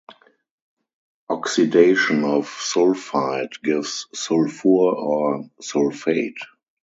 [1.29, 6.37] Oxidation of sulfide gives sulfur or sulfate.